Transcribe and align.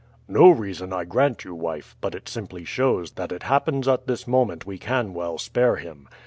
"No 0.27 0.49
reason, 0.49 0.91
I 0.91 1.03
grant 1.03 1.43
you, 1.45 1.53
wife; 1.53 1.95
but 2.01 2.15
it 2.15 2.27
simply 2.27 2.63
shows 2.65 3.11
that 3.11 3.31
it 3.31 3.43
happens 3.43 3.87
at 3.87 4.07
this 4.07 4.25
moment 4.27 4.65
we 4.65 4.79
can 4.79 5.13
well 5.13 5.37
spare 5.37 5.75
him. 5.75 6.09